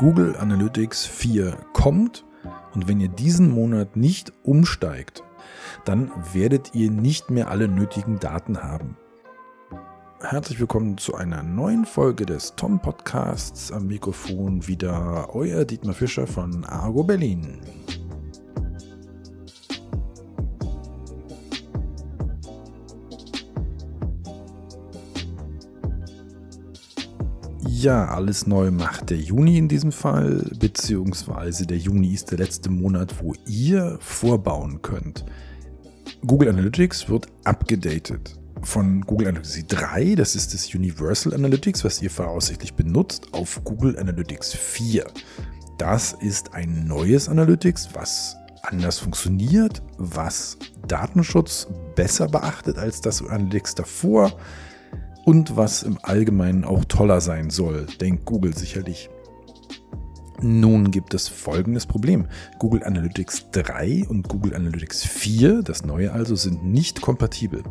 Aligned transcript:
Google 0.00 0.34
Analytics 0.34 1.04
4 1.04 1.58
kommt 1.74 2.24
und 2.72 2.88
wenn 2.88 3.00
ihr 3.00 3.10
diesen 3.10 3.50
Monat 3.50 3.96
nicht 3.96 4.32
umsteigt, 4.44 5.22
dann 5.84 6.10
werdet 6.32 6.74
ihr 6.74 6.90
nicht 6.90 7.28
mehr 7.28 7.50
alle 7.50 7.68
nötigen 7.68 8.18
Daten 8.18 8.62
haben. 8.62 8.96
Herzlich 10.22 10.58
willkommen 10.58 10.96
zu 10.96 11.16
einer 11.16 11.42
neuen 11.42 11.84
Folge 11.84 12.24
des 12.24 12.54
Tom 12.56 12.80
Podcasts. 12.80 13.70
Am 13.72 13.88
Mikrofon 13.88 14.66
wieder 14.66 15.34
euer 15.34 15.66
Dietmar 15.66 15.92
Fischer 15.92 16.26
von 16.26 16.64
Argo 16.64 17.04
Berlin. 17.04 17.60
Ja, 27.80 28.08
alles 28.08 28.46
neu 28.46 28.70
macht 28.70 29.08
der 29.08 29.16
Juni 29.16 29.56
in 29.56 29.66
diesem 29.66 29.90
Fall, 29.90 30.44
beziehungsweise 30.58 31.66
der 31.66 31.78
Juni 31.78 32.12
ist 32.12 32.30
der 32.30 32.36
letzte 32.36 32.68
Monat, 32.68 33.22
wo 33.22 33.32
ihr 33.46 33.96
vorbauen 34.02 34.82
könnt. 34.82 35.24
Google 36.26 36.50
Analytics 36.50 37.08
wird 37.08 37.28
abgedatet. 37.44 38.38
Von 38.60 39.00
Google 39.00 39.28
Analytics 39.28 39.66
3, 39.68 40.14
das 40.14 40.36
ist 40.36 40.52
das 40.52 40.74
Universal 40.74 41.32
Analytics, 41.32 41.82
was 41.82 42.02
ihr 42.02 42.10
voraussichtlich 42.10 42.74
benutzt, 42.74 43.28
auf 43.32 43.64
Google 43.64 43.98
Analytics 43.98 44.52
4. 44.52 45.06
Das 45.78 46.12
ist 46.20 46.52
ein 46.52 46.86
neues 46.86 47.30
Analytics, 47.30 47.94
was 47.94 48.36
anders 48.64 48.98
funktioniert, 48.98 49.82
was 49.96 50.58
Datenschutz 50.86 51.66
besser 51.96 52.28
beachtet 52.28 52.76
als 52.76 53.00
das 53.00 53.22
Analytics 53.26 53.74
davor 53.74 54.30
und 55.30 55.56
was 55.56 55.84
im 55.84 55.96
Allgemeinen 56.02 56.64
auch 56.64 56.84
toller 56.86 57.20
sein 57.20 57.50
soll, 57.50 57.86
denkt 58.00 58.24
Google 58.24 58.52
sicherlich. 58.52 59.10
Nun 60.40 60.90
gibt 60.90 61.14
es 61.14 61.28
folgendes 61.28 61.86
Problem. 61.86 62.26
Google 62.58 62.82
Analytics 62.82 63.52
3 63.52 64.06
und 64.08 64.28
Google 64.28 64.56
Analytics 64.56 65.04
4, 65.04 65.62
das 65.62 65.84
neue 65.84 66.10
also, 66.10 66.34
sind 66.34 66.64
nicht 66.64 67.00
kompatibel. 67.00 67.62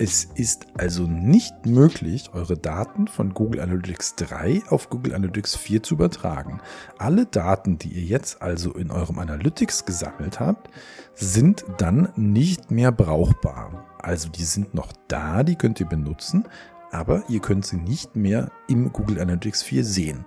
Es 0.00 0.28
ist 0.36 0.66
also 0.78 1.08
nicht 1.08 1.66
möglich, 1.66 2.30
eure 2.32 2.56
Daten 2.56 3.08
von 3.08 3.34
Google 3.34 3.60
Analytics 3.60 4.14
3 4.14 4.62
auf 4.68 4.90
Google 4.90 5.12
Analytics 5.12 5.56
4 5.56 5.82
zu 5.82 5.94
übertragen. 5.94 6.60
Alle 6.98 7.26
Daten, 7.26 7.78
die 7.78 7.88
ihr 7.88 8.02
jetzt 8.02 8.40
also 8.40 8.74
in 8.74 8.92
eurem 8.92 9.18
Analytics 9.18 9.86
gesammelt 9.86 10.38
habt, 10.38 10.70
sind 11.14 11.64
dann 11.78 12.12
nicht 12.14 12.70
mehr 12.70 12.92
brauchbar. 12.92 13.86
Also 13.98 14.28
die 14.28 14.44
sind 14.44 14.72
noch 14.72 14.92
da, 15.08 15.42
die 15.42 15.56
könnt 15.56 15.80
ihr 15.80 15.86
benutzen, 15.86 16.44
aber 16.92 17.24
ihr 17.28 17.40
könnt 17.40 17.66
sie 17.66 17.78
nicht 17.78 18.14
mehr 18.14 18.52
im 18.68 18.92
Google 18.92 19.20
Analytics 19.20 19.64
4 19.64 19.84
sehen. 19.84 20.24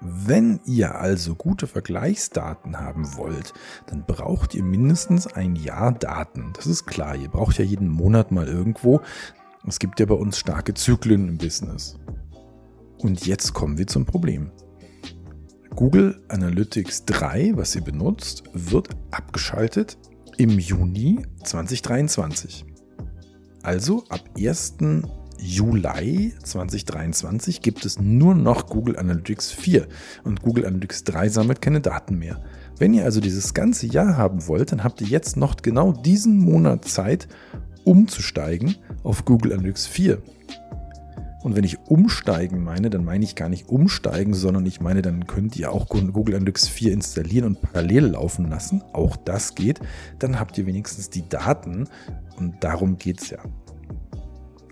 Wenn 0.00 0.60
ihr 0.64 0.94
also 0.94 1.34
gute 1.34 1.66
Vergleichsdaten 1.66 2.78
haben 2.78 3.16
wollt, 3.16 3.52
dann 3.86 4.04
braucht 4.06 4.54
ihr 4.54 4.62
mindestens 4.62 5.26
ein 5.26 5.56
Jahr 5.56 5.92
Daten. 5.92 6.52
Das 6.54 6.66
ist 6.66 6.86
klar, 6.86 7.16
ihr 7.16 7.28
braucht 7.28 7.58
ja 7.58 7.64
jeden 7.64 7.88
Monat 7.88 8.30
mal 8.30 8.46
irgendwo. 8.46 9.00
Es 9.66 9.78
gibt 9.78 9.98
ja 9.98 10.06
bei 10.06 10.14
uns 10.14 10.38
starke 10.38 10.74
Zyklen 10.74 11.28
im 11.28 11.38
Business. 11.38 11.98
Und 12.98 13.26
jetzt 13.26 13.54
kommen 13.54 13.76
wir 13.78 13.86
zum 13.86 14.04
Problem. 14.04 14.50
Google 15.74 16.20
Analytics 16.28 17.04
3, 17.06 17.52
was 17.56 17.74
ihr 17.76 17.82
benutzt, 17.82 18.44
wird 18.52 18.88
abgeschaltet 19.10 19.98
im 20.36 20.58
Juni 20.58 21.24
2023. 21.44 22.64
Also 23.62 24.04
ab 24.08 24.22
1. 24.38 24.76
Juli 25.40 26.34
2023 26.42 27.60
gibt 27.60 27.86
es 27.86 28.00
nur 28.00 28.34
noch 28.34 28.66
Google 28.66 28.98
Analytics 28.98 29.52
4 29.52 29.86
und 30.24 30.42
Google 30.42 30.66
Analytics 30.66 31.04
3 31.04 31.28
sammelt 31.28 31.62
keine 31.62 31.80
Daten 31.80 32.18
mehr. 32.18 32.42
Wenn 32.78 32.92
ihr 32.92 33.04
also 33.04 33.20
dieses 33.20 33.54
ganze 33.54 33.86
Jahr 33.86 34.16
haben 34.16 34.46
wollt, 34.46 34.72
dann 34.72 34.84
habt 34.84 35.00
ihr 35.00 35.06
jetzt 35.06 35.36
noch 35.36 35.56
genau 35.56 35.92
diesen 35.92 36.38
Monat 36.38 36.84
Zeit, 36.84 37.28
umzusteigen 37.84 38.76
auf 39.04 39.24
Google 39.24 39.52
Analytics 39.52 39.86
4. 39.86 40.22
Und 41.42 41.54
wenn 41.54 41.64
ich 41.64 41.78
umsteigen 41.86 42.62
meine, 42.62 42.90
dann 42.90 43.04
meine 43.04 43.24
ich 43.24 43.36
gar 43.36 43.48
nicht 43.48 43.68
umsteigen, 43.68 44.34
sondern 44.34 44.66
ich 44.66 44.80
meine, 44.80 45.02
dann 45.02 45.26
könnt 45.28 45.56
ihr 45.56 45.72
auch 45.72 45.88
Google 45.88 46.34
Analytics 46.34 46.68
4 46.68 46.92
installieren 46.92 47.46
und 47.46 47.62
parallel 47.62 48.06
laufen 48.08 48.50
lassen. 48.50 48.82
Auch 48.92 49.16
das 49.16 49.54
geht. 49.54 49.80
Dann 50.18 50.40
habt 50.40 50.58
ihr 50.58 50.66
wenigstens 50.66 51.10
die 51.10 51.28
Daten 51.28 51.88
und 52.36 52.62
darum 52.64 52.98
geht 52.98 53.22
es 53.22 53.30
ja 53.30 53.38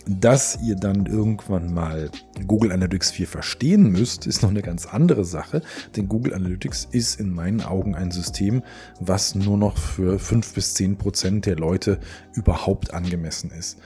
dass 0.06 0.58
ihr 0.62 0.76
dann 0.76 1.06
irgendwann 1.06 1.74
mal 1.74 2.10
Google 2.46 2.72
Analytics 2.72 3.10
4 3.10 3.26
verstehen 3.26 3.90
müsst, 3.90 4.26
ist 4.26 4.42
noch 4.42 4.50
eine 4.50 4.62
ganz 4.62 4.86
andere 4.86 5.24
Sache, 5.24 5.62
denn 5.96 6.08
Google 6.08 6.34
Analytics 6.34 6.88
ist 6.92 7.18
in 7.18 7.34
meinen 7.34 7.60
Augen 7.60 7.94
ein 7.96 8.12
System, 8.12 8.62
was 9.00 9.34
nur 9.34 9.58
noch 9.58 9.76
für 9.76 10.18
5 10.18 10.54
bis 10.54 10.74
10 10.74 10.96
Prozent 10.96 11.46
der 11.46 11.56
Leute 11.56 11.98
überhaupt 12.34 12.94
angemessen 12.94 13.50
ist. 13.50 13.78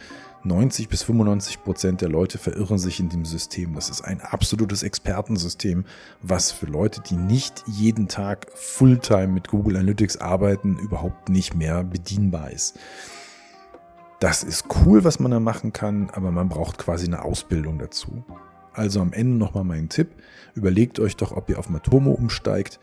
90 0.42 0.88
bis 0.88 1.02
95 1.02 1.62
Prozent 1.62 2.00
der 2.00 2.08
Leute 2.08 2.38
verirren 2.38 2.78
sich 2.78 2.98
in 2.98 3.10
dem 3.10 3.24
System. 3.24 3.74
Das 3.74 3.90
ist 3.90 4.02
ein 4.02 4.20
absolutes 4.20 4.82
Expertensystem, 4.82 5.84
was 6.22 6.50
für 6.50 6.66
Leute, 6.66 7.02
die 7.02 7.16
nicht 7.16 7.62
jeden 7.66 8.08
Tag 8.08 8.46
Fulltime 8.54 9.28
mit 9.28 9.48
Google 9.48 9.76
Analytics 9.76 10.16
arbeiten, 10.16 10.78
überhaupt 10.78 11.28
nicht 11.28 11.54
mehr 11.54 11.84
bedienbar 11.84 12.50
ist. 12.50 12.78
Das 14.20 14.42
ist 14.42 14.66
cool, 14.84 15.02
was 15.02 15.18
man 15.18 15.30
da 15.30 15.40
machen 15.40 15.72
kann, 15.72 16.10
aber 16.10 16.30
man 16.30 16.50
braucht 16.50 16.76
quasi 16.76 17.06
eine 17.06 17.24
Ausbildung 17.24 17.78
dazu. 17.78 18.22
Also 18.74 19.00
am 19.00 19.14
Ende 19.14 19.38
nochmal 19.38 19.64
mein 19.64 19.88
Tipp. 19.88 20.10
Überlegt 20.54 21.00
euch 21.00 21.16
doch, 21.16 21.32
ob 21.32 21.48
ihr 21.48 21.58
auf 21.58 21.70
Matomo 21.70 22.10
umsteigt. 22.12 22.80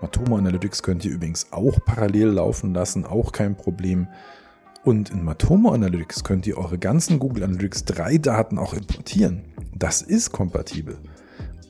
Matomo 0.00 0.36
Analytics 0.36 0.84
könnt 0.84 1.04
ihr 1.04 1.10
übrigens 1.10 1.48
auch 1.50 1.84
parallel 1.84 2.28
laufen 2.28 2.74
lassen, 2.74 3.04
auch 3.04 3.32
kein 3.32 3.56
Problem. 3.56 4.06
Und 4.84 5.10
in 5.10 5.24
Matomo 5.24 5.72
Analytics 5.72 6.22
könnt 6.22 6.46
ihr 6.46 6.56
eure 6.56 6.78
ganzen 6.78 7.18
Google 7.18 7.42
Analytics 7.42 7.84
3 7.86 8.18
Daten 8.18 8.56
auch 8.56 8.72
importieren. 8.72 9.46
Das 9.74 10.00
ist 10.00 10.30
kompatibel 10.30 10.96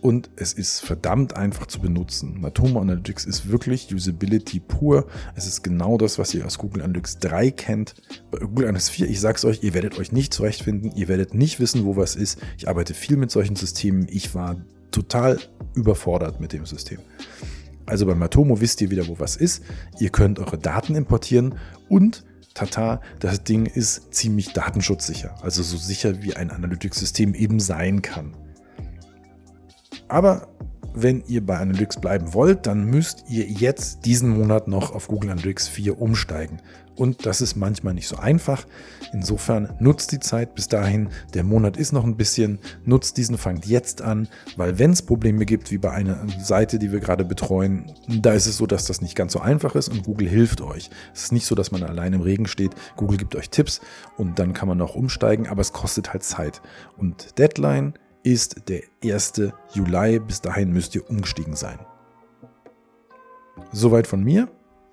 und 0.01 0.31
es 0.37 0.53
ist 0.53 0.81
verdammt 0.81 1.37
einfach 1.37 1.67
zu 1.67 1.81
benutzen. 1.81 2.41
Matomo 2.41 2.81
Analytics 2.81 3.25
ist 3.25 3.49
wirklich 3.49 3.93
Usability 3.93 4.61
pur. 4.61 5.07
Es 5.35 5.47
ist 5.47 5.63
genau 5.63 5.99
das, 5.99 6.19
was 6.19 6.35
ihr 6.35 6.47
aus 6.47 6.59
Google 6.59 6.83
Analytics 6.83 7.19
3 7.19 7.51
kennt. 7.51 7.95
Bei 8.31 8.39
Google 8.39 8.67
Analytics 8.67 8.91
4, 8.91 9.09
ich 9.09 9.21
sag's 9.21 9.45
euch, 9.45 9.63
ihr 9.63 9.75
werdet 9.75 9.99
euch 9.99 10.13
nicht 10.13 10.33
zurechtfinden, 10.33 10.93
ihr 10.95 11.09
werdet 11.09 11.35
nicht 11.35 11.61
wissen, 11.61 11.85
wo 11.85 11.97
was 11.97 12.17
ist. 12.17 12.39
Ich 12.57 12.69
arbeite 12.69 12.95
viel 12.95 13.17
mit 13.17 13.31
solchen 13.31 13.57
Systemen. 13.57 14.07
Ich 14.09 14.35
war 14.35 14.57
total 14.91 15.39
überfordert 15.75 16.41
mit 16.41 16.53
dem 16.53 16.67
System. 16.67 16.99
Also 17.87 18.07
bei 18.07 18.15
Matomo 18.15 18.61
wisst 18.61 18.81
ihr 18.81 18.91
wieder, 18.91 19.09
wo 19.09 19.19
was 19.19 19.37
ist. 19.37 19.63
Ihr 19.99 20.11
könnt 20.11 20.39
eure 20.39 20.59
Daten 20.59 20.95
importieren 20.95 21.55
und 21.89 22.25
Tata, 22.55 23.01
das 23.21 23.45
Ding 23.45 23.67
ist 23.67 24.13
ziemlich 24.13 24.53
datenschutzsicher. 24.53 25.37
Also 25.43 25.63
so 25.63 25.77
sicher 25.77 26.23
wie 26.23 26.35
ein 26.35 26.51
Analytics-System 26.51 27.35
eben 27.35 27.61
sein 27.61 28.03
kann. 28.03 28.35
Aber 30.09 30.49
wenn 30.95 31.23
ihr 31.29 31.45
bei 31.45 31.59
Analytics 31.59 32.01
bleiben 32.01 32.35
wollt, 32.35 32.67
dann 32.67 32.85
müsst 32.85 33.25
ihr 33.29 33.45
jetzt 33.47 34.05
diesen 34.05 34.31
Monat 34.31 34.69
noch 34.69 34.95
auf 34.95 35.09
Google 35.09 35.31
Analytics 35.31 35.69
4 35.69 36.01
umsteigen. 36.01 36.61
Und 36.97 37.27
das 37.27 37.41
ist 37.41 37.55
manchmal 37.55 37.95
nicht 37.95 38.09
so 38.09 38.17
einfach. 38.17 38.67
Insofern 39.13 39.73
nutzt 39.79 40.11
die 40.11 40.19
Zeit 40.19 40.57
bis 40.57 40.67
dahin. 40.67 41.11
Der 41.33 41.45
Monat 41.45 41.77
ist 41.77 41.93
noch 41.93 42.03
ein 42.03 42.17
bisschen. 42.17 42.59
Nutzt 42.85 43.17
diesen, 43.17 43.39
fangt 43.39 43.67
jetzt 43.67 44.03
an, 44.03 44.27
weil 44.57 44.81
wenn 44.81 44.91
es 44.91 45.03
Probleme 45.03 45.47
gibt, 45.47 45.71
wie 45.71 45.79
bei 45.79 45.93
einer 45.93 46.27
Seite, 46.41 46.81
die 46.81 46.91
wir 46.91 46.99
gerade 46.99 47.25
betreuen, 47.25 47.93
da 48.09 48.33
ist 48.33 48.47
es 48.47 48.57
so, 48.57 48.67
dass 48.67 48.87
das 48.87 49.01
nicht 49.01 49.15
ganz 49.15 49.35
so 49.35 49.39
einfach 49.39 49.77
ist 49.77 49.89
und 49.89 50.03
Google 50.03 50.29
hilft 50.29 50.61
euch. 50.61 50.91
Es 51.15 51.25
ist 51.25 51.33
nicht 51.33 51.47
so, 51.47 51.55
dass 51.55 51.71
man 51.71 51.85
allein 51.85 52.15
im 52.15 52.21
Regen 52.21 52.49
steht. 52.49 52.73
Google 52.97 53.19
gibt 53.19 53.37
euch 53.37 53.51
Tipps 53.51 53.81
und 54.17 54.41
dann 54.41 54.53
kann 54.53 54.67
man 54.67 54.79
noch 54.79 54.97
umsteigen, 54.97 55.47
aber 55.47 55.61
es 55.61 55.73
kostet 55.73 56.13
halt 56.13 56.25
Zeit. 56.25 56.61
Und 56.97 57.39
Deadline 57.39 57.95
ist 58.23 58.69
der 58.69 58.83
1. 59.03 59.53
Juli. 59.73 60.19
Bis 60.21 60.41
dahin 60.41 60.73
müsst 60.73 60.95
ihr 60.95 61.09
umgestiegen 61.09 61.57
sein. 61.57 61.79
Soweit 63.73 64.07
von 64.07 64.23
mir. 64.23 64.49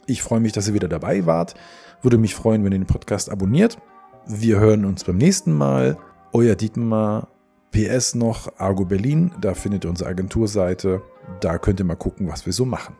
Ich 0.08 0.22
freue 0.22 0.40
mich, 0.40 0.52
dass 0.52 0.68
ihr 0.68 0.74
wieder 0.74 0.88
dabei 0.88 1.26
wart. 1.26 1.56
Würde 2.02 2.18
mich 2.18 2.36
freuen, 2.36 2.64
wenn 2.64 2.72
ihr 2.72 2.80
den 2.80 2.88
Podcast 2.88 3.32
abonniert. 3.32 3.78
Wir 4.28 4.60
hören 4.60 4.86
uns 4.86 5.04
beim 5.04 5.18
nächsten 5.18 5.54
Mal. 5.54 5.98
Euer 6.34 6.56
Dietmar. 6.56 7.30
PS 7.72 8.16
noch 8.16 8.58
Argo 8.58 8.86
Berlin. 8.86 9.32
Da 9.42 9.54
findet 9.54 9.84
ihr 9.86 9.90
unsere 9.90 10.10
Agenturseite. 10.10 11.02
Da 11.42 11.58
könnt 11.58 11.80
ihr 11.80 11.86
mal 11.86 11.96
gucken, 11.96 12.28
was 12.28 12.46
wir 12.46 12.54
so 12.54 12.66
machen. 12.66 12.96